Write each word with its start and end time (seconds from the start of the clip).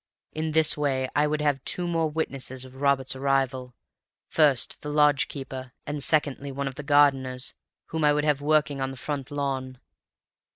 In 0.33 0.53
this 0.53 0.75
way 0.75 1.07
I 1.15 1.27
would 1.27 1.41
have 1.41 1.63
two 1.63 1.87
more 1.87 2.09
witnesses 2.09 2.65
of 2.65 2.81
Robert's 2.81 3.15
arrival—first 3.15 4.81
the 4.81 4.89
lodge 4.89 5.27
keeper, 5.27 5.73
and 5.85 6.01
secondly 6.03 6.51
one 6.51 6.67
of 6.67 6.73
the 6.73 6.81
gardeners 6.81 7.53
whom 7.89 8.03
I 8.03 8.11
would 8.11 8.25
have 8.25 8.41
working 8.41 8.81
on 8.81 8.89
the 8.89 8.97
front 8.97 9.29
lawn. 9.29 9.77